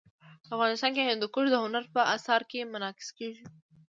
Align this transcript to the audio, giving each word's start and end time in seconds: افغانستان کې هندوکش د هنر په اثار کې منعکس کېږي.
افغانستان 0.53 0.91
کې 0.95 1.07
هندوکش 1.09 1.47
د 1.51 1.55
هنر 1.63 1.83
په 1.93 2.01
اثار 2.15 2.41
کې 2.49 2.69
منعکس 2.73 3.09
کېږي. 3.17 3.43